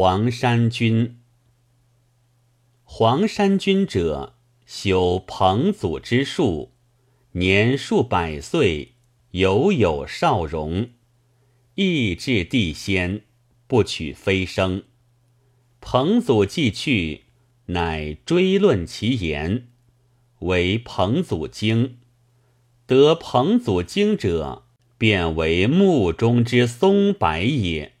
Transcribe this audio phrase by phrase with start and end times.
[0.00, 1.18] 黄山君，
[2.84, 6.70] 黄山君者，修彭祖之术，
[7.32, 8.92] 年数百岁，
[9.32, 10.90] 犹有少容，
[11.74, 13.22] 意志地仙，
[13.66, 14.84] 不取飞升。
[15.80, 17.24] 彭祖既去，
[17.66, 19.66] 乃追论其言，
[20.38, 21.98] 为彭祖经。
[22.86, 24.62] 得彭祖经者，
[24.96, 27.97] 便为墓中之松柏也。